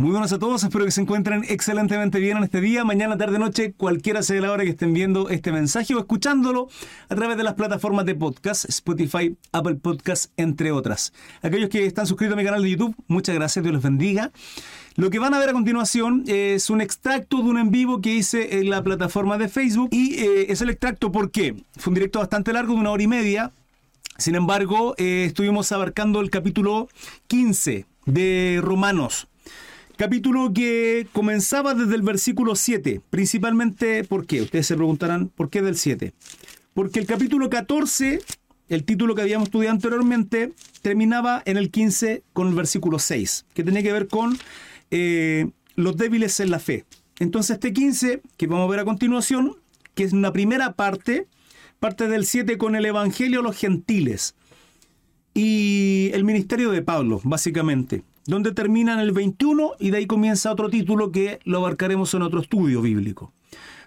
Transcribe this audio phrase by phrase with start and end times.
[0.00, 3.38] Muy buenos a todos, espero que se encuentren excelentemente bien en este día, mañana, tarde,
[3.38, 6.70] noche, cualquiera sea la hora que estén viendo este mensaje o escuchándolo
[7.10, 11.12] a través de las plataformas de podcast, Spotify, Apple Podcast, entre otras.
[11.42, 14.32] Aquellos que están suscritos a mi canal de YouTube, muchas gracias, Dios los bendiga.
[14.96, 18.14] Lo que van a ver a continuación es un extracto de un en vivo que
[18.14, 22.20] hice en la plataforma de Facebook y eh, es el extracto porque fue un directo
[22.20, 23.52] bastante largo de una hora y media.
[24.16, 26.88] Sin embargo, eh, estuvimos abarcando el capítulo
[27.26, 29.26] 15 de Romanos.
[30.00, 34.40] Capítulo que comenzaba desde el versículo 7, principalmente, ¿por qué?
[34.40, 36.14] Ustedes se preguntarán, ¿por qué del 7?
[36.72, 38.22] Porque el capítulo 14,
[38.70, 43.62] el título que habíamos estudiado anteriormente, terminaba en el 15 con el versículo 6, que
[43.62, 44.38] tenía que ver con
[44.90, 46.86] eh, los débiles en la fe.
[47.18, 49.58] Entonces este 15, que vamos a ver a continuación,
[49.94, 51.26] que es una primera parte,
[51.78, 54.34] parte del 7 con el Evangelio a los gentiles
[55.34, 60.52] y el ministerio de Pablo, básicamente donde termina en el 21 y de ahí comienza
[60.52, 63.32] otro título que lo abarcaremos en otro estudio bíblico.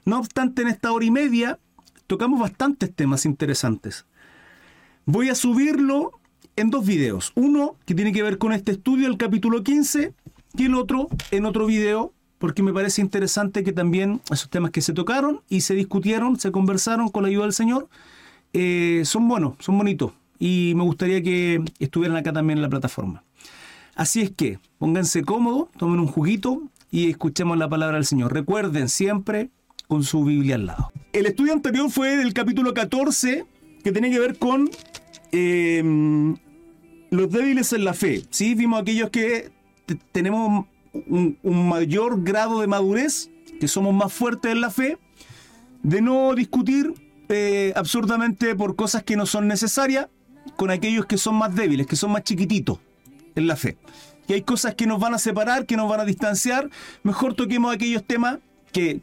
[0.06, 1.60] No obstante, en esta hora y media
[2.08, 4.06] tocamos bastantes temas interesantes.
[5.06, 6.12] Voy a subirlo
[6.56, 7.32] en dos videos.
[7.36, 10.14] Uno que tiene que ver con este estudio, el capítulo 15,
[10.56, 14.82] y el otro en otro video, porque me parece interesante que también esos temas que
[14.82, 17.90] se tocaron y se discutieron, se conversaron con la ayuda del Señor,
[18.54, 20.12] eh, son buenos, son bonitos.
[20.40, 23.24] Y me gustaría que estuvieran acá también en la plataforma.
[23.96, 28.34] Así es que pónganse cómodos, tomen un juguito y escuchemos la palabra del Señor.
[28.34, 29.52] Recuerden siempre
[29.88, 30.92] con su Biblia al lado.
[31.12, 33.46] El estudio anterior fue del capítulo 14
[33.84, 34.70] que tenía que ver con
[35.32, 36.36] em,
[37.12, 38.24] los débiles en la fe.
[38.32, 38.56] ¿sí?
[38.56, 39.52] Vimos aquellos que
[40.12, 40.66] tenemos
[41.08, 44.98] un, mayor grado de madurez, que somos más fuertes en la fe,
[45.84, 46.94] de no discutir
[47.30, 50.08] eh, absurdamente por cosas que no son necesarias
[50.56, 52.80] con aquellos que son más débiles, que son más chiquititos
[53.36, 53.78] en la fe.
[54.28, 56.70] Y hay cosas que nos van a separar, que nos van a distanciar.
[57.04, 58.40] Mejor toquemos aquellos temas
[58.72, 59.02] que,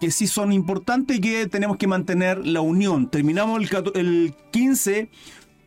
[0.00, 3.08] que sí son importantes y que tenemos que mantener la unión.
[3.10, 5.08] Terminamos el, el 15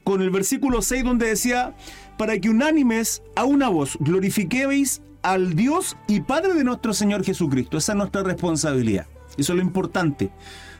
[0.03, 1.75] con el versículo 6 donde decía,
[2.18, 7.78] para que unánimes a una voz glorifiquéis al Dios y Padre de nuestro Señor Jesucristo.
[7.78, 9.07] Esa es nuestra responsabilidad.
[9.38, 10.30] Eso es lo importante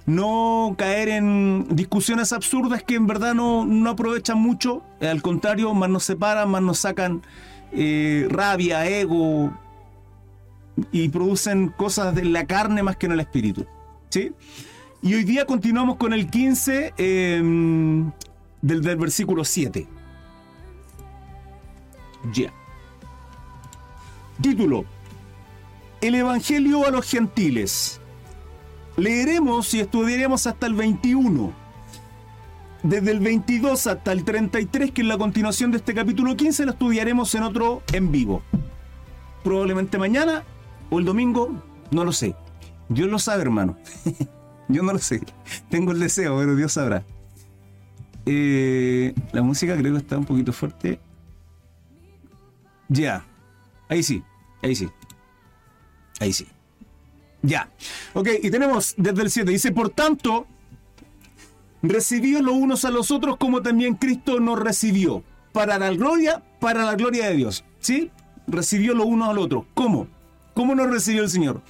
[0.06, 6.03] no caer en discusiones absurdas que en verdad no, aprovechan mucho, al contrario, más nos
[6.03, 7.22] separan, más nos sacan
[7.72, 9.51] eh, rabia, ego
[10.91, 13.66] y producen cosas de la carne más que en el espíritu.
[14.09, 14.31] ¿sí?
[15.01, 18.12] Y hoy día continuamos con el 15 em,
[18.62, 19.88] del, del, versículo 7.
[22.33, 22.51] Ya.
[24.41, 24.85] Título.
[26.01, 28.00] El Evangelio a los gentiles
[28.97, 31.53] Leeremos y estudiaremos hasta el 21.
[32.84, 36.72] Desde el 22 hasta el 33, que es la continuación de este capítulo 15, lo
[36.72, 38.41] estudiaremos en otro en vivo.
[39.44, 40.44] Probablemente mañana
[40.90, 41.51] o el domingo,
[41.91, 42.35] no lo sé.
[42.90, 43.78] Dios lo sabe, hermano.
[44.68, 45.22] Yo no lo sé.
[45.69, 47.03] Tengo el deseo, pero Dios sabrá.
[48.25, 51.00] Eh, la música creo que está un poquito fuerte.
[52.90, 53.25] Ya.
[53.90, 54.24] Ahí sí.
[54.62, 54.90] Ahí sí.
[56.19, 56.47] Ahí sí.
[57.44, 57.69] Ya.
[58.13, 59.52] Ok, y tenemos desde el 7.
[59.52, 60.47] Dice, por tanto,
[61.81, 65.24] recibió los unos a los otros como también Cristo nos recibió.
[65.51, 67.66] Para la gloria, para la gloria de Dios.
[67.80, 68.12] ¿Sí?
[68.47, 69.66] Recibió los unos al otro.
[69.74, 70.07] ¿Cómo?
[70.53, 71.62] ¿Cómo nos recibió el Señor?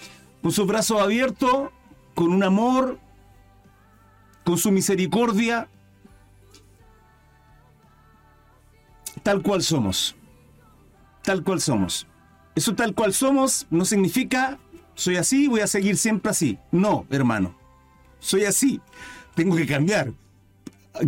[0.41, 1.69] Con sus brazos abiertos,
[2.13, 2.99] con un amor,
[4.43, 5.69] con su misericordia,
[9.23, 10.15] tal cual somos.
[11.23, 12.07] Tal cual somos.
[12.55, 14.59] Eso tal cual somos no significa
[14.95, 16.57] soy así, voy a seguir siempre así.
[16.71, 17.55] No, hermano.
[18.19, 18.81] Soy así.
[19.35, 20.11] Tengo que cambiar.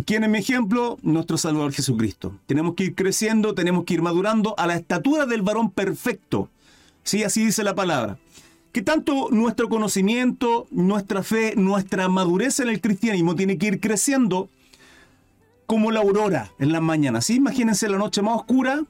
[0.06, 0.98] ¿Quién es mi ejemplo?
[1.02, 2.38] Nuestro Salvador Jesucristo.
[2.46, 6.48] Tenemos que ir creciendo, tenemos que ir madurando a la estatura del varón perfecto.
[7.02, 8.18] Sí, así dice la palabra.
[8.72, 14.48] Que tanto nuestro conocimiento, nuestra fe, nuestra madurez en el cristianismo tiene que ir creciendo
[15.66, 17.26] como la aurora en las mañanas.
[17.26, 17.36] ¿sí?
[17.36, 18.82] Imagínense la noche más oscura,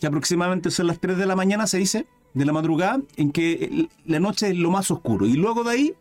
[0.00, 2.06] que aproximadamente son las 3 de la mañana, se dice
[2.36, 5.94] de la madrugada en que la noche es lo más oscuro y luego de ahí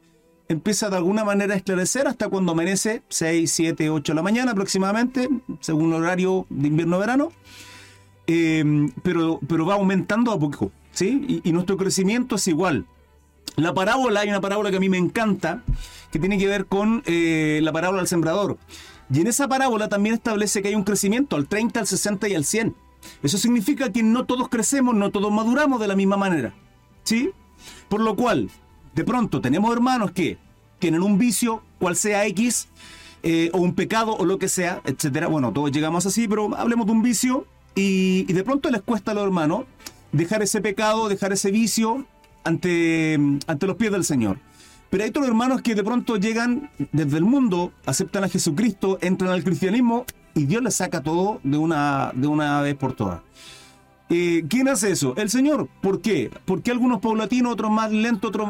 [0.50, 4.52] empieza de alguna manera a esclarecer hasta cuando amanece 6, 7, 8 de la mañana
[4.52, 5.30] aproximadamente,
[5.62, 7.32] según el horario de invierno-verano,
[8.28, 11.42] em, pero, pero va aumentando a poco, ¿sí?
[11.44, 12.86] Y, nuestro crecimiento es igual.
[13.56, 15.64] La parábola, hay una parábola que a mí me encanta,
[16.12, 18.58] que tiene que ver con eh, la parábola del sembrador.
[19.10, 22.36] Y en esa parábola también establece que hay un crecimiento al 30, al 60 y
[22.36, 22.76] al 100.
[23.24, 26.54] Eso significa que no todos crecemos, no todos maduramos de la misma manera.
[27.04, 27.32] ¿Sí?
[27.90, 28.50] Por lo cual,
[28.94, 30.38] de pronto tenemos hermanos que
[30.80, 32.68] tienen un vicio, cual sea X,
[33.24, 35.28] eh, o un pecado, o lo que sea, etcétera.
[35.28, 39.14] Bueno, todos llegamos así, pero hablemos de un vicio y, de pronto les cuesta a
[39.14, 39.66] los hermanos
[40.12, 42.06] dejar ese pecado, dejar ese vicio
[42.44, 44.40] ante, ante los pies del Señor.
[44.90, 49.32] Pero hay otros hermanos que de pronto llegan desde el mundo, aceptan a Jesucristo, entran
[49.32, 50.06] al cristianismo
[50.36, 53.22] y Dios les saca todo de una, de una vez por todas.
[54.10, 55.16] Eh, ¿Quién hace eso?
[55.18, 55.68] El Señor.
[55.82, 56.30] ¿Por qué?
[56.46, 58.50] Porque algunos paulatinos, otros más lentos, otros...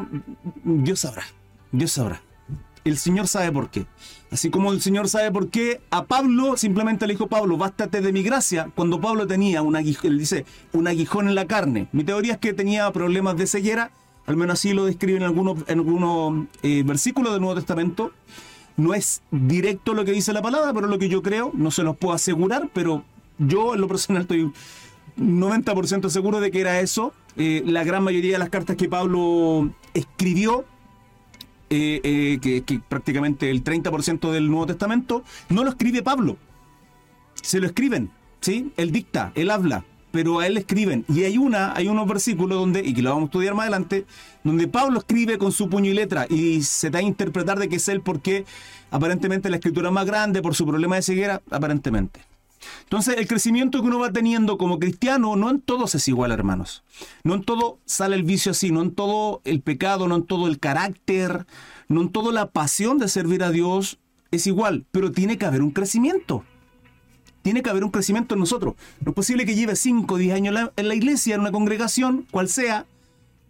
[0.63, 1.23] Dios sabrá.
[1.71, 2.21] Dios sabrá.
[2.83, 3.85] El Señor sabe por qué.
[4.31, 8.11] Así como el Señor sabe por qué a Pablo simplemente le dijo Pablo, bástate de
[8.11, 11.87] mi gracia, cuando Pablo tenía un aguijón, él dice, un aguijón en la carne.
[11.93, 13.91] Mi teoría es que tenía problemas de ceguera,
[14.25, 18.11] al menos así lo describe en algunos, en algunos eh, versículos del Nuevo Testamento.
[18.77, 21.83] No es directo lo que dice la palabra, pero lo que yo creo, no se
[21.83, 23.03] los puedo asegurar, pero
[23.37, 24.51] yo en lo personal estoy
[25.17, 27.13] 90% seguro de que era eso.
[27.37, 30.65] Eh, la gran mayoría de las cartas que Pablo escribió,
[31.69, 36.37] eh, eh, que, prácticamente el 30% del Nuevo Testamento, no lo escribe Pablo.
[37.41, 38.11] Se lo escriben,
[38.41, 38.71] ¿sí?
[38.77, 39.85] Él dicta, él habla,
[40.15, 41.03] pero a él escriben.
[41.09, 44.05] Y hay una, hay unos versículos donde, y que lo vamos a estudiar más adelante,
[44.45, 47.75] donde Pablo escribe con su puño y letra y se da a interpretar de que
[47.75, 48.45] es él porque
[48.91, 52.21] aparentemente la escritura es más grande por su problema de ceguera, aparentemente.
[52.83, 56.85] Entonces, el crecimiento que uno va teniendo como cristiano, no en todos es igual, hermanos.
[57.25, 60.47] No en todo sale el vicio así, no en todo el pecado, no en todo
[60.47, 61.45] el carácter,
[61.89, 63.99] no en todo la pasión de servir a Dios
[64.31, 66.45] es igual, pero tiene que haber un crecimiento.
[67.45, 68.73] Tiene que haber un crecimiento en nosotros.
[69.01, 72.25] No es posible que lleve 5 o 10 años en la iglesia, en una congregación,
[72.31, 72.87] cual sea,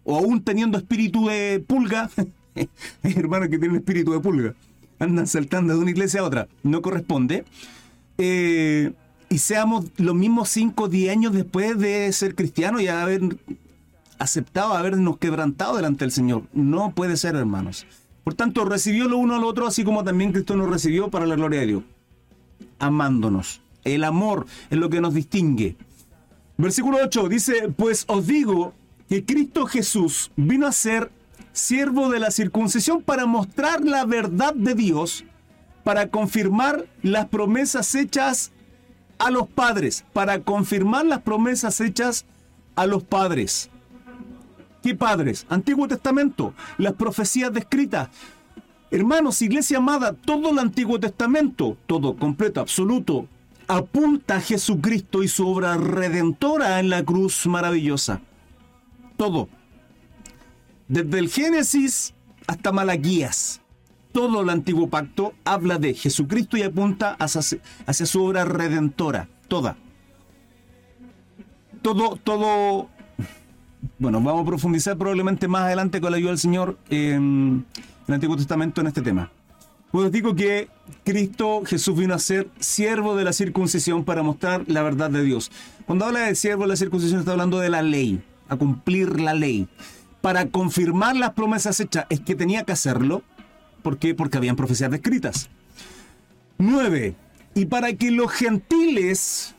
[0.04, 2.10] o aún teniendo espíritu de pulga.
[3.02, 4.54] Hay hermanos que tienen espíritu de pulga.
[4.98, 6.46] Andan saltando de una iglesia a otra.
[6.62, 7.46] No corresponde.
[8.18, 8.92] Eh,
[9.30, 13.22] y seamos los mismos 5 o 10 años después de ser cristianos y haber
[14.18, 16.42] aceptado, habernos quebrantado delante del Señor.
[16.52, 17.86] No puede ser, hermanos.
[18.24, 21.36] Por tanto, recibió lo uno al otro, así como también Cristo nos recibió para la
[21.36, 21.82] gloria de Dios.
[22.78, 23.62] Amándonos.
[23.86, 25.76] El amor es lo que nos distingue.
[26.58, 28.74] Versículo 8 dice, pues os digo
[29.08, 31.12] que Cristo Jesús vino a ser
[31.52, 35.24] siervo de la circuncisión para mostrar la verdad de Dios,
[35.84, 38.50] para confirmar las promesas hechas
[39.18, 42.26] a los padres, para confirmar las promesas hechas
[42.74, 43.70] a los padres.
[44.82, 45.46] ¿Qué padres?
[45.48, 48.08] Antiguo Testamento, las profecías descritas.
[48.90, 53.28] Hermanos, iglesia amada, todo el Antiguo Testamento, todo completo, absoluto,
[53.68, 58.20] apunta a Jesucristo y su obra redentora en la cruz maravillosa.
[59.16, 59.48] Todo.
[60.88, 62.14] Desde el Génesis
[62.46, 63.60] hasta Malaquías
[64.16, 69.76] todo el antiguo pacto habla de Jesucristo y apunta hacia, hacia su obra redentora, toda.
[71.82, 72.88] Todo, todo,
[73.98, 77.66] bueno, vamos a profundizar probablemente más adelante con la ayuda del Señor en
[78.08, 79.30] el Antiguo Testamento en este tema.
[79.96, 80.68] Pues digo que
[81.04, 85.50] Cristo Jesús vino a ser siervo de la circuncisión para mostrar la verdad de Dios.
[85.86, 89.32] Cuando habla de siervo de la circuncisión está hablando de la ley, a cumplir la
[89.32, 89.68] ley.
[90.20, 93.22] Para confirmar las promesas hechas es que tenía que hacerlo,
[93.82, 94.14] ¿Por qué?
[94.14, 95.48] Porque habían profecías descritas.
[96.58, 97.14] 9.
[97.54, 99.54] Y para que los gentiles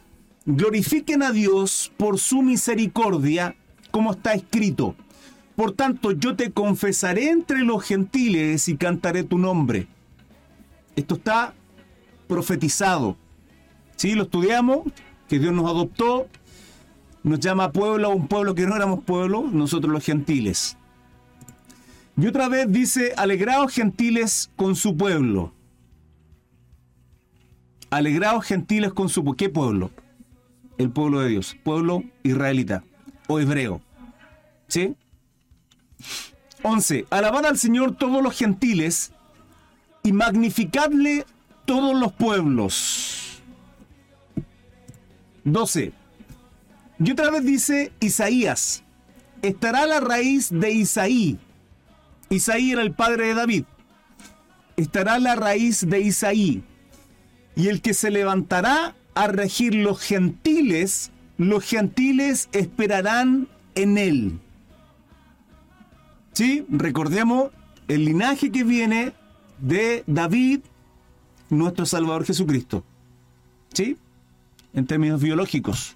[0.45, 3.55] glorifiquen a Dios por su misericordia,
[3.89, 4.93] como está escrito.
[5.55, 9.87] Por tanto, yo te confesaré entre los gentiles y cantaré tu nombre.
[10.97, 11.53] Esto está
[12.27, 13.15] profetizado.
[13.95, 14.13] ¿Sí?
[14.13, 14.81] Lo estudiamos,
[15.29, 16.27] que Dios nos adoptó,
[17.23, 20.75] nos llama pueblo a un pueblo que no éramos pueblo, nosotros los gentiles.
[22.17, 25.53] Y otra vez dice, alegraos gentiles con su pueblo.
[27.91, 29.37] Alegraos gentiles con su pueblo.
[29.37, 29.91] ¿Qué pueblo?
[30.79, 32.83] El pueblo de Dios, pueblo israelita
[33.27, 33.81] o hebreo.
[34.67, 34.95] ¿Sí?
[36.63, 37.05] 11.
[37.11, 39.11] Alabad al Señor todos los gentiles
[40.07, 41.25] y magnificadle
[41.65, 43.41] todos los pueblos.
[45.43, 45.91] 12.
[46.99, 48.83] Y otra vez dice Isaías,
[49.41, 51.37] estará la raíz de Isaí
[52.29, 53.63] Isaí era el padre de David.
[54.75, 56.63] Estará la raíz de Isaí.
[57.55, 64.39] Y el que se levantará a regir los gentiles, los gentiles esperarán en él.
[66.33, 66.65] ¿Sí?
[66.69, 67.51] Recordemos
[67.87, 69.13] el linaje que viene
[69.59, 70.61] de David,
[71.49, 72.83] nuestro Salvador Jesucristo.
[73.73, 73.97] ¿Sí?
[74.73, 75.95] En términos biológicos.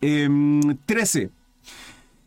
[0.00, 1.22] 13.
[1.22, 1.30] Em,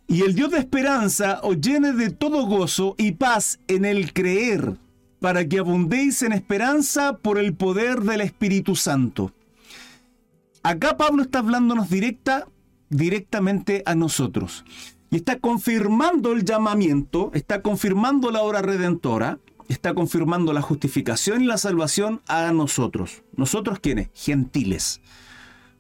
[0.07, 4.77] y el Dios de esperanza os llene de todo gozo y paz en el creer,
[5.19, 9.34] para que abundéis en esperanza por el poder del Espíritu Santo.
[10.63, 12.48] Acá Pablo está hablándonos directa,
[12.89, 14.63] directamente a nosotros.
[15.10, 21.46] Y está confirmando el llamamiento, está confirmando la obra redentora, está confirmando la justificación y
[21.46, 23.24] la salvación a nosotros.
[23.36, 24.10] ¿Nosotros quiénes?
[24.14, 25.02] Gentiles.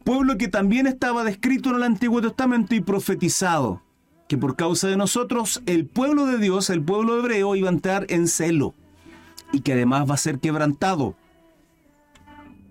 [0.03, 3.81] Pueblo que también estaba descrito en el Antiguo Testamento y profetizado,
[4.29, 8.05] que por causa de nosotros el pueblo de Dios, el pueblo hebreo, iba a entrar
[8.09, 8.73] en celo
[9.51, 11.15] y que además va a ser quebrantado.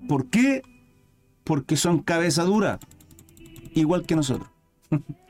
[0.08, 0.62] ¿Por qué?
[1.44, 2.78] Porque son cabeza dura,
[3.74, 4.48] igual que nosotros.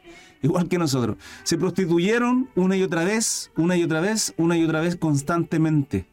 [0.47, 1.17] igual que nosotros.
[1.43, 6.07] Se prostituyeron una y otra vez, una y otra vez, una y otra vez constantemente.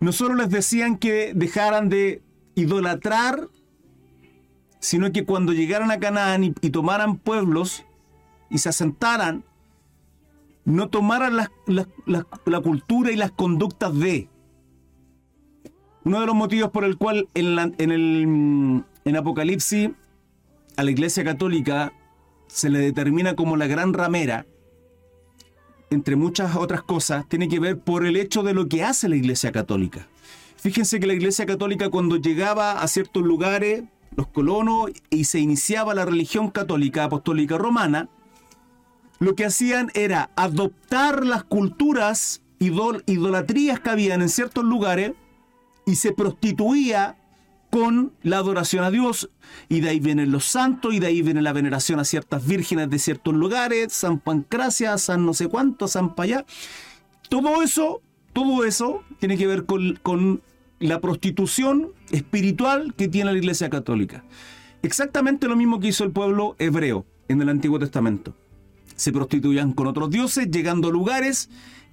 [0.00, 2.22] No solo les decían que dejaran de
[2.54, 3.48] idolatrar,
[4.78, 7.84] sino que cuando llegaran a Canaán y, tomaran pueblos
[8.48, 9.44] y se asentaran,
[10.64, 14.28] no tomaran la, la, cultura y las conductas de.
[16.04, 19.90] Uno de los motivos por el cual en, en, el, en Apocalipsis
[20.76, 21.92] a la Iglesia Católica
[22.52, 24.46] se le determina como la gran ramera,
[25.90, 29.16] entre muchas otras cosas, tiene que ver por el hecho de lo que hace la
[29.16, 30.08] Iglesia Católica.
[30.56, 35.94] Fíjense que la Iglesia Católica cuando llegaba a ciertos lugares, los colonos, y se iniciaba
[35.94, 38.08] la religión católica apostólica romana,
[39.18, 45.12] lo que hacían era adoptar las culturas idolatrías que habían en ciertos lugares
[45.86, 47.19] y se prostituía
[47.70, 49.30] con la adoración a Dios.
[49.68, 52.90] Y de ahí vienen los santos, y de ahí viene la veneración a ciertas vírgenes
[52.90, 56.44] de ciertos lugares, San Pancracia, San no sé cuánto, San Payá.
[57.28, 60.42] Todo eso, todo eso tiene que ver con, con
[60.80, 64.24] la prostitución espiritual que tiene la Iglesia Católica.
[64.82, 68.34] Exactamente lo mismo que hizo el pueblo hebreo en el Antiguo Testamento.
[68.96, 71.50] Se prostituían con otros dioses, llegando a lugares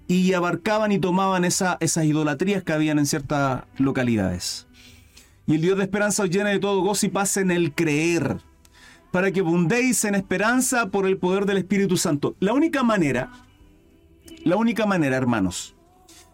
[0.07, 4.66] y abarcaban y tomaban esa, esas idolatrías que habían en ciertas localidades.
[5.47, 8.37] Y el Dios de esperanza os llena de todo gozo y paz en el creer,
[9.11, 12.35] para que abundéis en esperanza por el poder del Espíritu Santo.
[12.41, 13.31] La única manera,
[14.43, 15.73] la única manera, hermanos,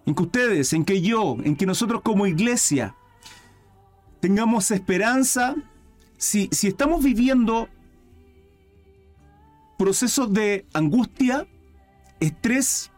[0.07, 2.95] en que ustedes, en que yo, en que nosotros como iglesia
[4.19, 5.55] tengamos esperanza,
[6.17, 7.69] si, si estamos viviendo
[9.77, 11.45] procesos de angustia,
[12.19, 12.89] estrés,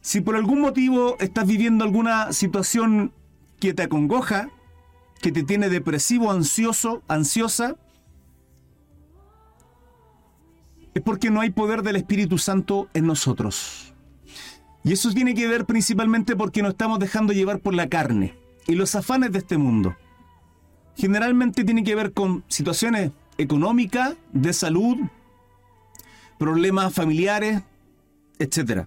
[0.00, 3.12] si por algún motivo estás viviendo alguna situación
[3.60, 4.50] que te acongoja,
[5.20, 7.76] que te tiene depresivo, ansioso, ansiosa,
[10.94, 13.94] es porque no hay poder del Espíritu Santo en nosotros.
[14.82, 18.34] Y eso tiene que ver principalmente porque nos estamos dejando llevar por la carne
[18.66, 19.96] y los afanes de este mundo.
[20.96, 24.96] Generalmente tiene que ver con situaciones económicas, de salud,
[26.38, 27.62] problemas familiares,
[28.38, 28.86] etc.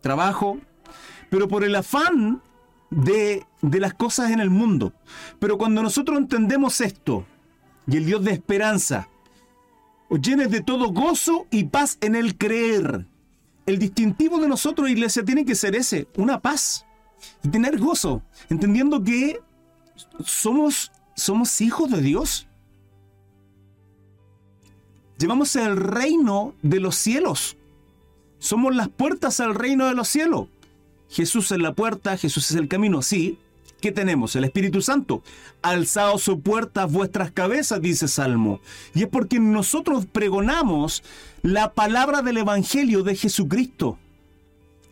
[0.00, 0.58] Trabajo,
[1.30, 2.42] pero por el afán
[2.94, 4.92] de, las cosas en el mundo.
[5.38, 7.24] Pero cuando nosotros entendemos esto,
[7.86, 9.08] y el Dios de esperanza,
[10.08, 13.06] os llenes de todo gozo y paz en el creer.
[13.66, 16.86] El distintivo de nosotros, iglesia, tiene que ser ese, una paz
[17.42, 19.40] y tener gozo, entendiendo que
[20.24, 22.46] somos, somos hijos de Dios.
[25.18, 27.56] Llevamos el reino de los cielos.
[28.38, 30.48] Somos las puertas al reino de los cielos.
[31.14, 33.00] Jesús es la puerta, Jesús es el camino.
[33.00, 33.38] Sí,
[33.80, 34.34] ¿qué tenemos?
[34.34, 35.22] El Espíritu Santo.
[35.62, 38.60] Alzado su puerta vuestras cabezas, dice Salmo.
[38.94, 41.04] Y es porque nosotros pregonamos
[41.42, 43.96] la palabra del Evangelio de Jesucristo.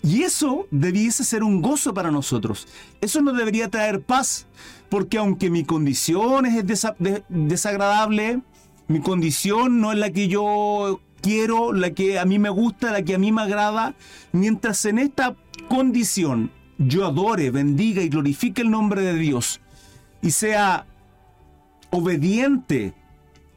[0.05, 2.69] Y eso debiese ser un gozo para nosotros.
[3.01, 4.47] Eso nos debería traer paz.
[4.91, 6.65] Porque aunque mi condición es
[7.29, 8.43] desagradable,
[8.87, 13.03] mi condición no es la que yo quiero, la que a mí me gusta, la
[13.03, 13.95] que a mí me agrada,
[14.33, 15.35] mientras en esta
[15.73, 19.63] condición yo adore, bendiga y glorifique el nombre de Dios
[20.21, 20.85] y sea
[21.89, 22.93] obediente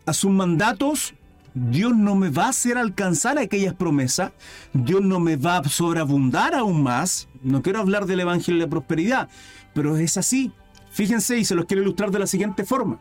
[0.05, 1.13] a sus mandatos,
[1.53, 4.31] Dios no me va a hacer alcanzar aquellas promesas,
[4.71, 7.27] Dios no me va a sobreabundar aún más.
[7.43, 9.27] No quiero hablar del Evangelio de prosperidad,
[9.73, 10.53] pero es así.
[10.91, 12.97] Fíjense y se los quiero ilustrar de la siguiente forma.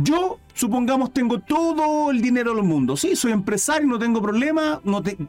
[0.00, 2.96] Yo, supongamos, tengo todo el dinero del mundo.
[2.96, 4.80] Sí, soy empresario, no tengo problema.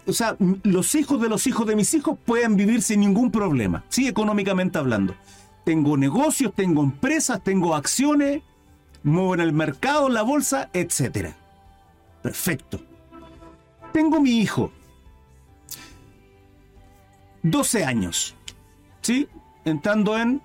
[0.06, 3.84] O sea, los hijos de los hijos de mis hijos pueden vivir sin ningún problema.
[3.90, 5.16] Sí, económicamente hablando.
[5.66, 8.44] Tengo negocios, tengo empresas, tengo acciones,
[9.02, 11.30] muevo en el mercado, la bolsa, etc.
[12.22, 12.80] Perfecto.
[13.92, 14.72] Tengo mi hijo.
[17.42, 18.36] 12 años.
[19.02, 19.28] ¿Sí?
[19.66, 20.44] Entrando en,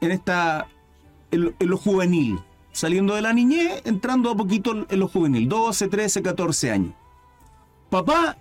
[0.00, 0.66] en esta.
[1.30, 2.40] en lo juvenil
[2.74, 6.92] saliendo de la niñez, entrando a poquito en lo juvenil, 12, 13, 14 años.
[7.88, 8.36] Papá,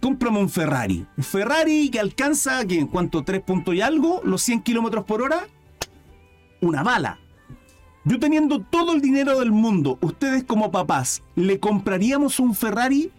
[0.00, 1.04] cómprame un Ferrari.
[1.16, 5.48] Un Ferrari que alcanza, en cuanto 3 puntos y algo, los 100 kilómetros por hora,
[6.60, 7.18] una bala.
[8.04, 13.10] Yo teniendo todo el dinero del mundo, ustedes como papás, ¿le compraríamos un Ferrari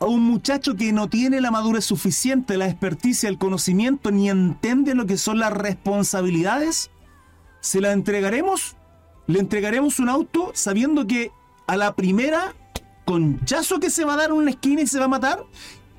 [0.00, 4.96] a un muchacho que no tiene la madurez suficiente, la experticia, el conocimiento, ni entiende
[4.96, 6.90] lo que son las responsabilidades?
[7.60, 8.77] ¿Se la entregaremos?
[9.28, 11.30] Le entregaremos un auto sabiendo que
[11.68, 12.54] a la primera
[13.04, 15.44] conchazo que se va a dar en una esquina y se va a matar,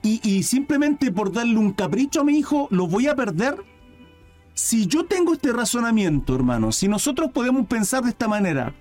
[0.03, 3.63] y, y simplemente por darle un capricho a mi hijo, lo voy a perder.
[4.53, 8.75] Si yo tengo este razonamiento, hermano, si nosotros podemos pensar de esta manera,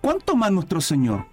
[0.00, 1.26] ¿cuánto más nuestro Señor?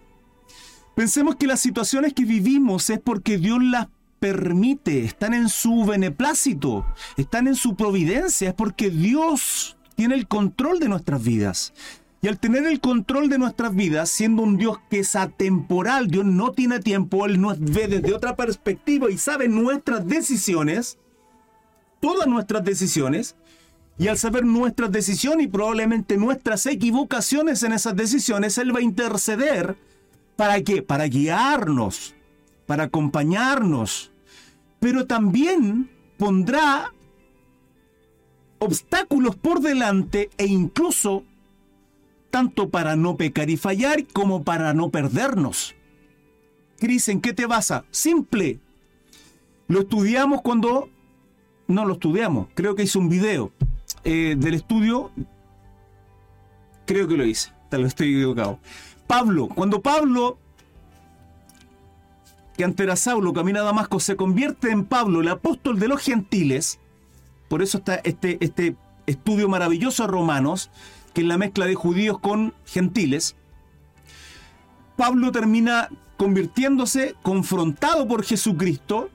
[0.96, 3.88] Pensemos que las situaciones que vivimos es porque Dios las
[4.20, 6.86] permite, están en su beneplácito,
[7.16, 11.74] están en su providencia, es porque Dios tiene el control de nuestras vidas.
[12.22, 16.26] Y al tener el control de nuestras vidas, siendo un Dios que es atemporal, Dios
[16.26, 20.98] no tiene tiempo, Él nos ve desde otra perspectiva y sabe nuestras decisiones,
[22.02, 23.36] todas nuestras decisiones,
[23.98, 28.84] y al saber nuestras decisiones y probablemente nuestras equivocaciones en esas decisiones, Él va a
[28.84, 29.78] interceder.
[30.36, 30.82] ¿Para qué?
[30.82, 32.16] Para guiarnos,
[32.66, 34.12] para acompañarnos,
[34.80, 36.94] pero también pondrá
[38.60, 41.24] obstáculos por delante e incluso
[42.30, 45.76] tanto para no pecar y fallar como para no perdernos.
[46.80, 47.86] Cris, ¿en qué te basa?
[47.92, 48.60] Simple.
[49.68, 50.90] Lo estudiamos cuando...
[51.68, 53.52] No lo estudiamos, creo que hice un video
[54.04, 55.12] eh, del estudio.
[56.88, 58.60] Creo que lo hice, tal vez estoy equivocado.
[59.06, 60.40] Pablo, cuando Pablo,
[62.58, 66.02] que antes era Saulo, camina a Damasco, se convierte en Pablo, el apóstol de los
[66.02, 66.80] gentiles,
[67.50, 70.72] por eso está este, este estudio maravilloso de Romanos,
[71.14, 73.36] que es la mezcla de judíos con gentiles,
[74.96, 79.10] Pablo termina convirtiéndose, confrontado por Jesucristo,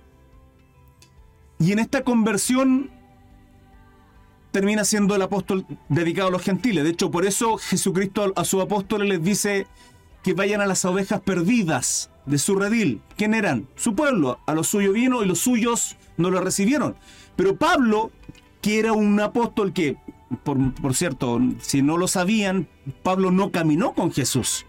[1.59, 2.91] y en esta conversión
[4.51, 6.85] termina siendo el apóstol dedicado a los gentiles.
[6.85, 9.67] De hecho, por eso Jesucristo a sus apóstoles les dice
[10.23, 13.03] que vayan a las ovejas perdidas de su redil.
[13.17, 13.69] ¿Quién eran?
[13.77, 14.39] Su pueblo.
[14.47, 16.97] A los suyos vino y los suyos no lo recibieron.
[17.37, 18.11] Pero Pablo,
[18.63, 19.97] que era un apóstol que
[20.37, 22.69] por, cierto, si no lo sabían,
[23.03, 24.67] Pablo no caminó con Jesús,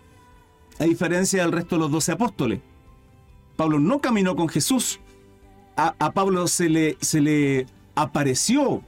[0.80, 2.62] a diferencia del resto de los doce apóstoles.
[3.56, 5.00] Pablo no caminó con Jesús.
[5.78, 8.82] A, Pablo se le, se le apareció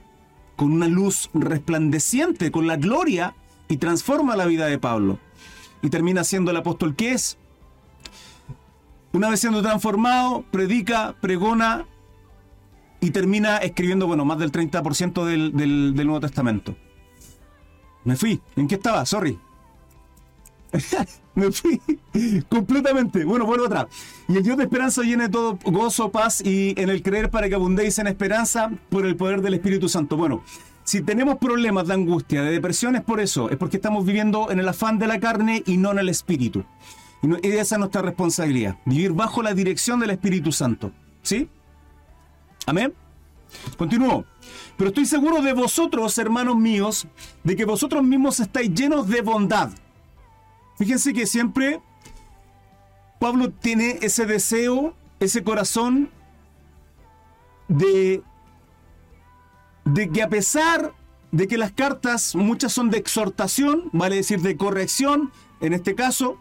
[0.56, 3.34] con una luz resplandeciente, con la gloria,
[3.68, 5.18] y transforma la vida de Pablo.
[5.82, 7.38] Y termina siendo el apóstol que es.
[9.12, 11.86] Una vez siendo transformado, predica, pregona,
[13.00, 16.76] y termina escribiendo, bueno, más del 30% del, del, del, Nuevo Testamento.
[18.04, 18.40] Me fui.
[18.56, 19.04] ¿En qué estaba?
[19.06, 19.38] Sorry.
[21.34, 21.80] Me fui
[22.48, 23.24] completamente.
[23.24, 23.86] Bueno, vuelvo atrás.
[24.28, 27.54] Y el Dios de esperanza llene todo gozo, paz y en el creer para que
[27.54, 30.16] abundéis en esperanza por el poder del Espíritu Santo.
[30.16, 30.42] Bueno,
[30.84, 33.50] si tenemos problemas de angustia, de depresión, es por eso.
[33.50, 36.64] Es porque estamos viviendo en el afán de la carne y no en el Espíritu.
[37.22, 38.76] Y esa es nuestra responsabilidad.
[38.84, 40.92] Vivir bajo la dirección del Espíritu Santo.
[41.22, 41.48] ¿Sí?
[42.68, 42.92] Amén.
[43.78, 44.26] Continúo.
[44.76, 47.06] Pero estoy seguro de vosotros, hermanos míos,
[47.42, 49.70] de que vosotros mismos estáis llenos de bondad.
[50.76, 51.80] Fíjense que siempre
[53.18, 56.10] Pablo tiene ese deseo, ese corazón
[57.68, 58.22] de,
[60.12, 60.92] que a pesar
[61.32, 66.36] de que las cartas muchas son de exhortación, vale decir de corrección, en este caso,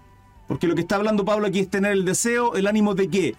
[0.50, 3.36] porque lo que está hablando Pablo aquí es tener el deseo, el ánimo de que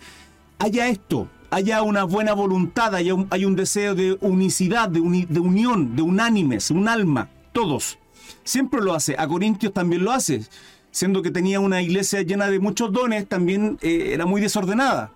[0.59, 6.03] haya esto, haya una buena voluntad, hay un deseo de unicidad, de, de unión, de
[6.03, 7.99] unánimes, un alma, todos.
[8.45, 9.15] Siempre lo hace.
[9.19, 10.43] A Corintios también lo hace.
[10.91, 15.13] Siendo que tenía una iglesia llena de muchos dones, también eh, era muy desordenada.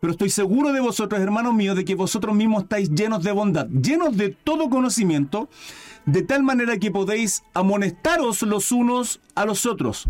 [0.00, 3.66] Pero estoy seguro de vosotros, hermanos míos, de que vosotros mismos estáis llenos de bondad,
[3.68, 5.48] llenos de todo conocimiento,
[6.04, 10.08] de tal manera que podéis amonestaros los unos a los otros.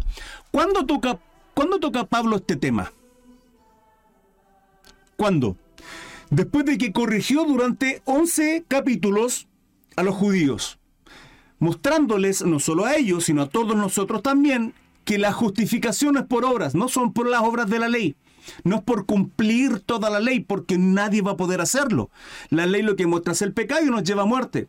[0.51, 1.21] ¿Cuándo toca,
[1.55, 2.91] ¿cuándo toca Pablo este tema?
[5.17, 5.57] ¿Cuándo?
[6.31, 9.47] Después de que corrigió durante 11 capítulos
[9.97, 10.79] a los judíos,
[11.59, 14.75] mostrándoles no solo a ellos, sino a todos nosotros también,
[15.05, 18.17] que la justificación es por obras, no son por las obras de la ley.
[18.63, 22.11] No es por cumplir toda la ley, porque nadie va a poder hacerlo.
[22.51, 24.69] La ley lo que muestra es el pecado y nos lleva a muerte.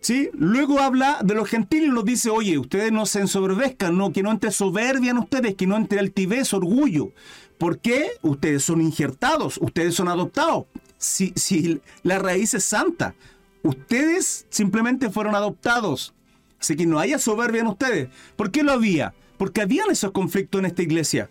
[0.00, 0.30] ¿Sí?
[0.34, 4.22] Luego habla de los gentiles y nos dice, oye, ustedes no se ensoberbezcan, no, que
[4.22, 7.10] no entre soberbia en ustedes, que no entre altivez, orgullo.
[7.58, 8.10] ¿Por qué?
[8.22, 10.66] Ustedes son injertados, ustedes son adoptados.
[10.98, 13.14] Si, si la raíz es santa,
[13.62, 16.14] ustedes simplemente fueron adoptados.
[16.60, 18.08] Así que no haya soberbia en ustedes.
[18.36, 19.14] ¿Por qué lo había?
[19.38, 21.30] Porque habían esos conflictos en esta iglesia.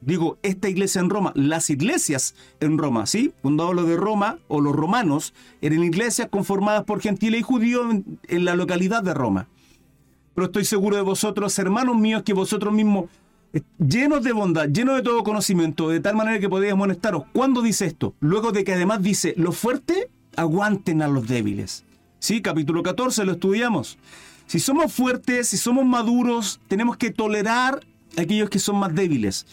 [0.00, 3.32] Digo, esta iglesia en Roma, las iglesias en Roma, ¿sí?
[3.40, 8.18] Cuando hablo de Roma o los romanos, eran iglesias conformadas por gentiles y judíos en,
[8.26, 9.48] en la localidad de Roma.
[10.34, 13.10] Pero estoy seguro de vosotros, hermanos míos, que vosotros mismos
[13.78, 17.24] llenos de bondad, llenos de todo conocimiento, de tal manera que podéis amonestaros.
[17.32, 18.14] ¿Cuándo dice esto?
[18.20, 21.84] Luego de que además dice, los fuertes aguanten a los débiles.
[22.18, 23.98] Sí, capítulo 14 lo estudiamos.
[24.46, 27.84] Si somos fuertes, si somos maduros, tenemos que tolerar
[28.16, 29.46] a aquellos que son más débiles.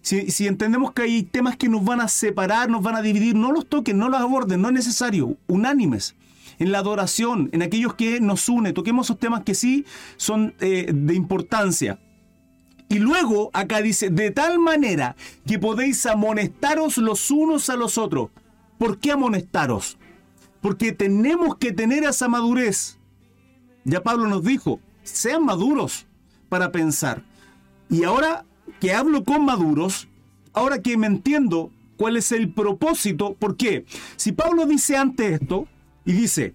[0.00, 3.34] Si, si, entendemos que hay temas que nos van a separar, nos van a dividir,
[3.34, 6.14] no los toquen, no los aborden, no es necesario, unánimes.
[6.58, 9.84] En la adoración, en aquellos que nos une, toquemos esos temas que sí
[10.16, 11.98] son eh, de importancia.
[12.88, 15.14] Y luego acá dice, de tal manera
[15.46, 18.30] que podéis amonestaros los unos a los otros.
[18.78, 19.98] ¿Por qué amonestaros?
[20.60, 22.98] Porque tenemos que tener esa madurez.
[23.84, 26.06] Ya Pablo nos dijo, sean maduros
[26.48, 27.22] para pensar.
[27.90, 28.44] Y ahora
[28.80, 30.08] que hablo con maduros,
[30.52, 33.84] ahora que me entiendo cuál es el propósito, ¿por qué?
[34.16, 35.66] Si Pablo dice antes esto,
[36.04, 36.54] y dice,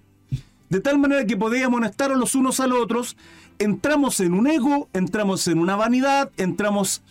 [0.74, 3.16] de tal manera que podéis amonestaros los unos a los otros,
[3.60, 7.04] entramos en un ego, entramos en una vanidad, entramos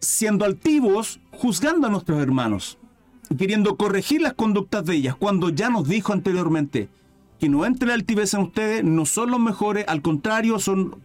[0.00, 2.76] siendo altivos, juzgando a nuestros hermanos,
[3.38, 6.88] queriendo corregir las conductas de ellas, cuando ya nos dijo anteriormente
[7.38, 10.96] que no entre la altivez en ustedes, no son los mejores, al contrario, son,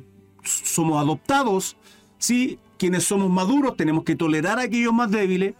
[0.41, 1.77] somos adoptados,
[2.17, 2.57] ¿sí?
[2.79, 5.53] quienes somos maduros tenemos que tolerar a aquellos más débiles,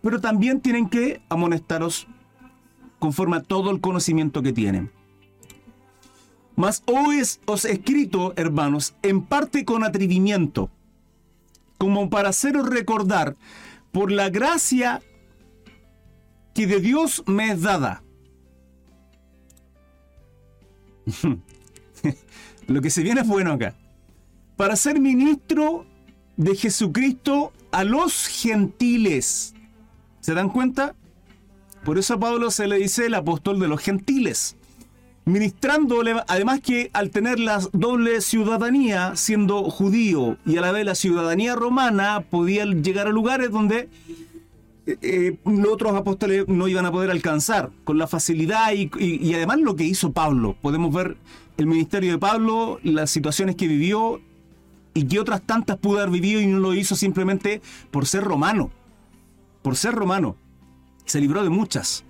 [0.00, 2.06] pero también tienen que amonestaros
[2.98, 5.01] conforme a todo el conocimiento que tienen.
[6.56, 10.70] Mas hoy os he escrito, hermanos, en parte con atrevimiento,
[11.78, 13.36] como para haceros recordar
[13.90, 15.00] por la gracia
[16.54, 18.02] que de Dios me es dada.
[22.66, 23.74] Lo que se viene es bueno acá.
[24.56, 25.86] Para ser ministro
[26.36, 29.54] de Jesucristo a los gentiles.
[30.20, 30.94] ¿Se dan cuenta?
[31.84, 34.56] Por eso a Pablo se le dice el apóstol de los gentiles
[35.24, 40.94] ministrando, además que al tener la doble ciudadanía, siendo judío y a la vez la
[40.94, 43.88] ciudadanía romana, podía llegar a lugares donde
[44.86, 45.36] eh, eh,
[45.70, 49.84] otros apóstoles no iban a poder alcanzar con la facilidad y, y, además lo que
[49.84, 50.56] hizo Pablo.
[50.60, 51.16] Podemos ver
[51.56, 54.20] el ministerio de Pablo, las situaciones que vivió
[54.94, 58.70] y que otras tantas pudo haber vivido y no lo hizo simplemente por ser romano.
[59.62, 60.36] Por ser romano.
[61.04, 62.04] Se libró de muchas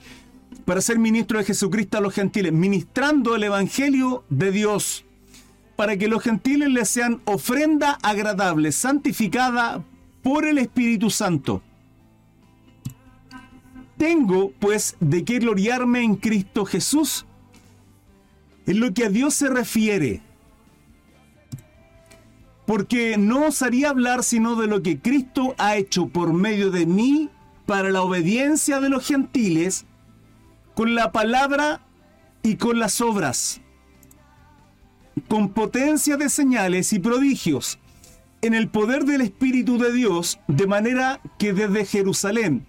[0.64, 5.04] para ser ministro de Jesucristo a los gentiles, ministrando el Evangelio de Dios,
[5.76, 9.84] para que los gentiles les sean ofrenda agradable, santificada
[10.22, 11.62] por el Espíritu Santo.
[13.96, 17.26] Tengo, pues, de qué gloriarme en Cristo Jesús.
[18.66, 20.22] En lo que a Dios se refiere,
[22.66, 27.28] porque no osaría hablar sino de lo que Cristo ha hecho por medio de mí
[27.66, 29.84] para la obediencia de los gentiles,
[30.74, 31.80] con la palabra
[32.42, 33.60] y con las obras,
[35.28, 37.78] con potencia de señales y prodigios,
[38.40, 42.66] en el poder del Espíritu de Dios, de manera que desde Jerusalén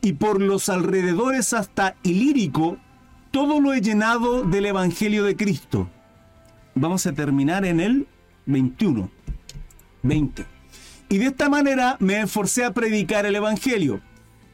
[0.00, 2.78] y por los alrededores hasta Ilírico,
[3.30, 5.90] todo lo he llenado del Evangelio de Cristo.
[6.74, 8.06] Vamos a terminar en el
[8.46, 9.10] 21,
[10.02, 10.46] 20.
[11.10, 14.00] Y de esta manera me esforcé a predicar el Evangelio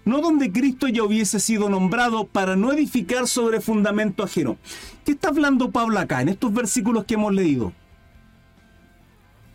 [0.07, 4.57] no donde Cristo ya hubiese sido nombrado para no edificar sobre fundamento ajeno.
[5.05, 7.73] ¿Qué está hablando Pablo acá en estos versículos que hemos leído?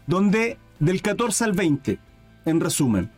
[0.06, 2.00] Donde del 14 al 20,
[2.46, 3.10] en resumen.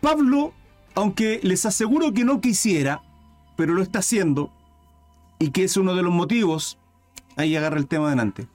[0.00, 0.54] Pablo,
[0.94, 3.02] aunque les aseguro que no quisiera,
[3.56, 4.52] pero lo está haciendo,
[5.40, 6.78] y que es uno de los motivos,
[7.36, 8.46] ahí agarra el tema adelante,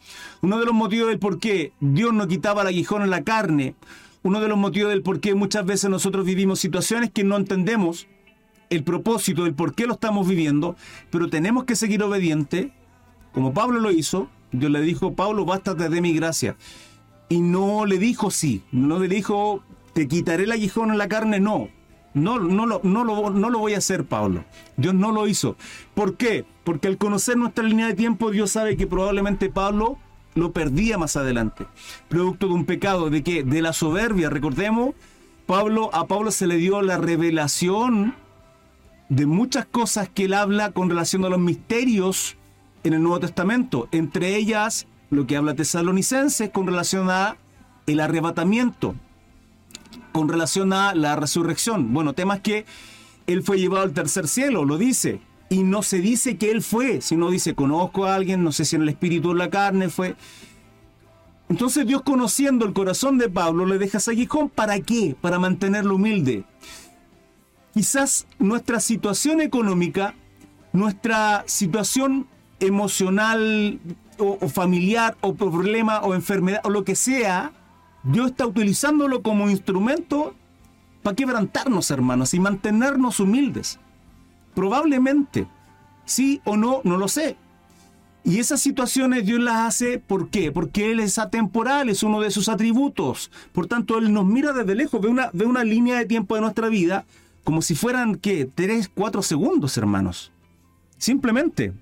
[0.41, 3.75] uno de los motivos del por qué Dios no quitaba el aguijón en la carne,
[4.27, 8.07] uno de los motivos del por qué muchas veces nosotros vivimos situaciones que no entendemos
[8.69, 10.75] el propósito del por qué lo estamos viviendo,
[11.09, 12.73] pero tenemos que seguir obediente,
[13.31, 14.27] como Pablo lo hizo.
[14.51, 16.57] Dios le dijo, Pablo, bástate de mi gracia.
[17.29, 19.63] Y no le dijo sí, no le dijo,
[19.93, 21.69] te quitaré el aguijón en la carne, no.
[22.13, 24.43] No, no, lo, no, lo, no lo voy a hacer, Pablo.
[24.75, 25.55] Dios no lo hizo.
[25.93, 26.43] ¿Por qué?
[26.65, 29.97] Porque al conocer nuestra línea de tiempo, Dios sabe que probablemente Pablo
[30.37, 31.65] lo perdía más adelante.
[32.07, 34.93] Producto de un pecado, de que de la soberbia, recordemos,
[35.45, 38.15] Pablo, a Pablo se le dio la revelación
[39.09, 42.35] de muchas cosas que él habla con relación a los misterios
[42.83, 47.37] en el Nuevo Testamento, entre ellas lo que habla Tesalonicenses con relación a
[47.85, 48.95] el arrebatamiento,
[50.11, 51.93] con relación a la resurrección.
[51.93, 52.65] Bueno, temas que
[53.25, 55.21] él fue llevado al tercer cielo, lo dice.
[55.49, 58.75] Y no se dice que él fue, sino dice, conozco a alguien, no sé si
[58.75, 60.15] en el espíritu o en la carne fue.
[61.49, 65.15] Entonces Dios conociendo el corazón de Pablo le deja ese aguijón, ¿para qué?
[65.19, 66.43] Para mantenerlo humilde.
[67.73, 70.15] Quizás nuestra situación económica,
[70.73, 72.27] nuestra situación
[72.59, 73.79] emocional
[74.17, 77.53] o, familiar o problema o enfermedad o lo que sea,
[78.03, 80.33] Dios está utilizándolo como instrumento
[81.03, 83.79] para quebrantarnos, hermanos, y mantenernos humildes.
[84.57, 85.45] Probablemente.
[86.05, 87.37] Sí o no, no lo sé.
[88.23, 90.51] Y esas situaciones Dios las hace, ¿por qué?
[90.51, 93.29] Porque Él es atemporal, es uno de sus atributos.
[93.51, 96.41] Por tanto, Él nos mira desde lejos, ve una, ve una línea de tiempo de
[96.41, 97.05] nuestra vida
[97.43, 98.49] como si fueran, ¿qué?
[98.51, 100.31] Tres, cuatro segundos, hermanos.
[100.97, 101.73] Simplemente.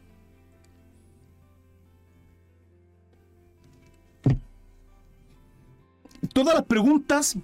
[6.33, 7.37] Todas las preguntas,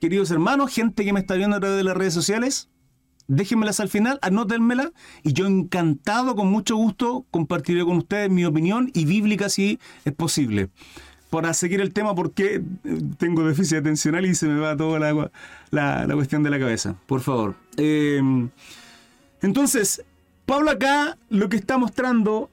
[0.00, 2.68] queridos hermanos, gente que me está viendo a través de las redes sociales,
[3.28, 4.90] déjenmelas al final, anótenmelas
[5.22, 10.12] y yo encantado, con mucho gusto, compartiré con ustedes mi opinión y bíblica si es
[10.12, 10.70] posible.
[11.30, 15.30] Para seguir el tema, porque eh, tengo déficit atencional y se me va toda la,
[15.70, 16.96] la, cuestión de la cabeza.
[17.06, 17.54] Por favor.
[17.76, 18.20] Eh,
[19.42, 20.02] entonces,
[20.46, 22.48] Pablo acá lo que está mostrando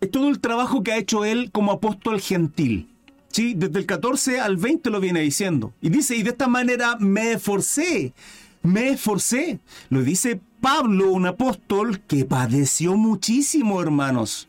[0.00, 2.88] es todo el trabajo que ha hecho él como apóstol gentil.
[3.28, 3.54] ¿Sí?
[3.54, 5.72] Desde el 14 al 20 lo viene diciendo.
[5.80, 8.12] Y dice, y de esta manera me esforcé
[8.62, 9.60] me esforcé.
[9.90, 14.48] Lo dice Pablo, un apóstol que padeció muchísimo, hermanos.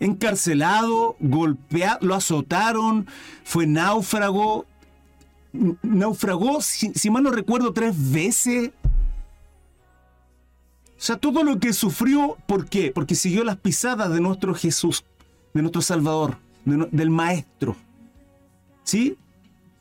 [0.00, 3.06] Encarcelado, golpeado, lo azotaron,
[3.44, 4.64] fue náufrago,
[5.82, 8.70] naufragó, si, si mal no recuerdo, tres veces.
[10.98, 12.90] O sea, todo lo que sufrió, ¿por qué?
[12.92, 15.04] Porque siguió las pisadas de nuestro Jesús,
[15.54, 17.76] de nuestro Salvador, del Maestro.
[18.84, 19.16] ¿Sí?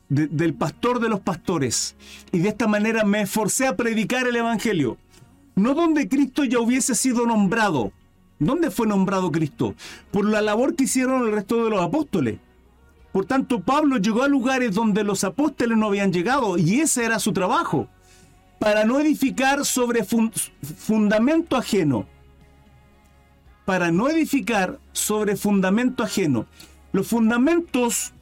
[0.09, 1.95] Del pastor de los pastores.
[2.31, 4.97] Y de esta manera me esforcé a predicar el Evangelio.
[5.55, 7.91] No donde Cristo ya hubiese sido nombrado.
[8.39, 9.73] ¿Dónde fue nombrado Cristo?
[10.11, 12.39] Por la labor que hicieron el resto de los apóstoles.
[13.11, 17.17] Por tanto, Pablo llegó a lugares donde los apóstoles no habían llegado y ese era
[17.17, 17.87] su trabajo.
[18.59, 22.05] Para no edificar sobre fundamento ajeno.
[23.65, 26.45] Para no edificar sobre fundamento ajeno.
[26.91, 28.13] Los fundamentos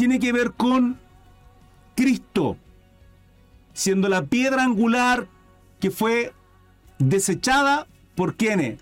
[0.00, 0.98] tiene que ver con
[1.94, 2.56] Cristo,
[3.74, 5.26] siendo la piedra angular
[5.78, 6.32] que fue
[6.98, 8.80] desechada por quienes,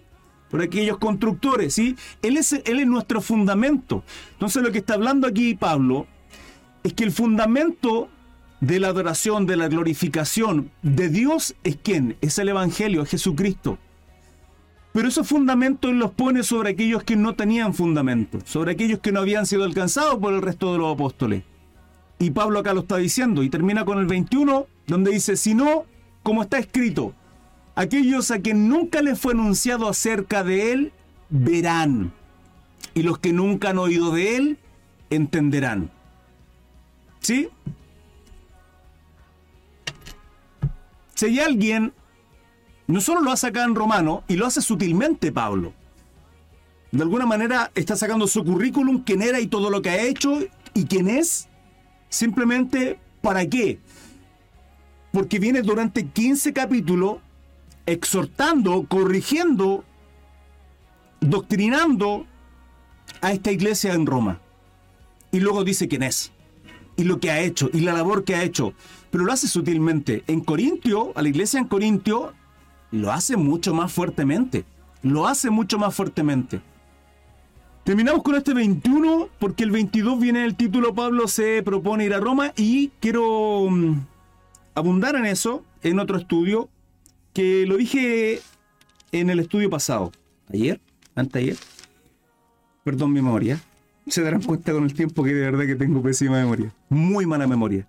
[0.48, 1.96] por aquellos constructores, ¿sí?
[2.22, 4.04] Él es, él es nuestro fundamento.
[4.35, 6.07] Entonces lo que está hablando aquí Pablo
[6.85, 8.09] es que el fundamento
[8.61, 12.16] de la adoración, de la glorificación de Dios es quién?
[12.20, 13.76] Es el Evangelio, es Jesucristo.
[14.98, 19.20] Pero esos fundamentos los pone sobre aquellos que no tenían fundamento, sobre aquellos que no
[19.20, 21.44] habían sido alcanzados por el resto de los apóstoles.
[22.18, 25.84] Y Pablo acá lo está diciendo y termina con el 21, donde dice, si no,
[26.24, 27.14] como está escrito,
[27.76, 30.92] aquellos a quien nunca les fue anunciado acerca de él,
[31.28, 32.12] verán.
[32.92, 34.58] Y los que nunca han oído de él,
[35.11, 35.92] entenderán.
[37.20, 37.48] ¿Sí?
[41.14, 41.92] Si hay alguien
[42.88, 45.74] no solo lo hace acá en romano, y lo hace sutilmente Pablo.
[46.90, 50.38] De alguna manera está sacando su currículum, quién era y todo lo que ha hecho,
[50.72, 51.48] y quién es,
[52.09, 53.79] simplemente para qué.
[55.12, 57.18] Porque viene durante 15 capítulos
[57.85, 59.85] exhortando, corrigiendo,
[61.20, 62.27] doctrinando
[63.20, 64.40] a esta iglesia en Roma.
[65.31, 66.33] Y luego dice quién es,
[66.96, 68.72] y lo que ha hecho, y la labor que ha hecho.
[69.11, 70.24] Pero lo hace sutilmente.
[70.27, 72.33] En Corintio, a la iglesia en Corintio,
[72.90, 74.64] lo hace mucho más fuertemente.
[75.03, 76.61] Lo hace mucho más fuertemente.
[77.85, 82.20] Terminamos con este 21 porque el 22 viene el título Pablo se propone ir a
[82.20, 84.01] Roma y quiero mm,
[84.74, 86.68] abundar en eso en otro estudio
[87.33, 88.40] que lo dije
[89.12, 90.12] en el estudio pasado.
[90.53, 90.81] Ayer,
[91.14, 91.57] anteayer.
[92.85, 93.61] Perdón mi memoria.
[94.07, 96.72] Se darán cuenta con el tiempo que de verdad que tengo pésima memoria.
[96.88, 97.87] Muy mala memoria.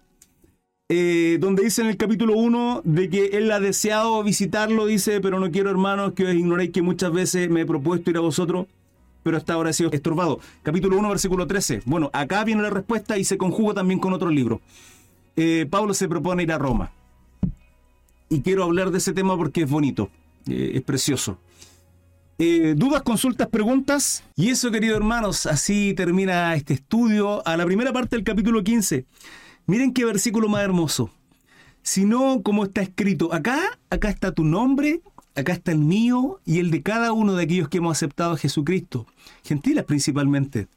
[0.91, 5.39] Eh, donde dice en el capítulo 1 de que él ha deseado visitarlo, dice, pero
[5.39, 8.65] no quiero hermanos que os ignoréis que muchas veces me he propuesto ir a vosotros,
[9.21, 10.39] pero hasta ahora he sido estorbado.
[10.63, 11.84] Capítulo 1, versículo 13.
[11.86, 14.62] Bueno, acá viene la respuesta y se conjuga también con otro libro.
[15.36, 16.91] Eh, Pablo se propone ir a Roma.
[18.28, 20.10] Y quiero hablar de ese tema porque es bonito,
[20.47, 21.38] eh, es precioso.
[22.39, 24.23] dudas, consultas, preguntas.
[24.36, 29.06] Y eso, queridos hermanos, así termina este estudio a la primera parte del capítulo 15.
[29.69, 31.12] Miren qué versículo más hermoso.
[31.84, 33.60] Si no, como está escrito acá,
[33.91, 35.03] acá está tu nombre,
[35.36, 38.38] acá está el mío y el de cada uno de aquellos que hemos aceptado a
[38.38, 39.05] Jesucristo.
[39.43, 40.69] Gentiles principalmente.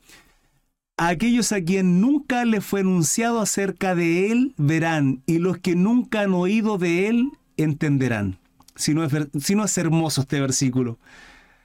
[0.98, 5.74] A aquellos a quien nunca les fue anunciado acerca de Él verán, y los que
[5.74, 8.36] nunca han oído de Él entenderán.
[8.76, 8.94] Si
[9.40, 10.98] si no es hermoso este versículo.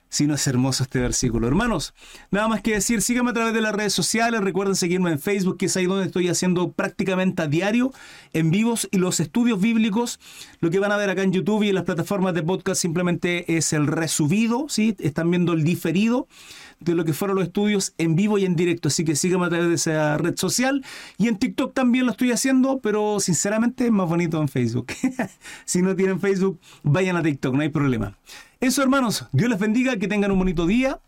[0.09, 1.47] Si no es hermoso este versículo.
[1.47, 1.93] Hermanos,
[2.31, 5.57] nada más que decir, síganme a través de las redes sociales, recuerden seguirme en Facebook,
[5.57, 7.91] que es ahí donde estoy haciendo prácticamente a diario
[8.33, 10.19] en vivos y los estudios bíblicos.
[10.59, 13.57] Lo que van a ver acá en YouTube y en las plataformas de podcast simplemente
[13.57, 14.95] es el resubido, ¿sí?
[14.99, 16.27] Están viendo el diferido
[16.79, 18.87] de lo que fueron los estudios en vivo y en directo.
[18.87, 20.85] Así que síganme a través de esa red social.
[21.17, 24.87] Y en TikTok también lo estoy haciendo, pero sinceramente es más bonito en Facebook.
[25.65, 28.17] si no tienen Facebook, vayan a TikTok, no hay problema.
[28.59, 30.99] Eso, hermanos, Dios les bendiga, que tengan un bonito día.